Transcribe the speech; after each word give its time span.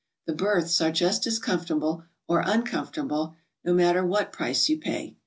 The 0.25 0.33
berths 0.33 0.81
are 0.81 0.89
just 0.91 1.27
as 1.27 1.37
comfort 1.37 1.69
able, 1.75 2.05
or 2.27 2.41
uncomfortable, 2.43 3.35
no 3.63 3.71
matter 3.71 4.03
what 4.03 4.33
price 4.33 4.67
you 4.67 4.79
pay. 4.79 5.15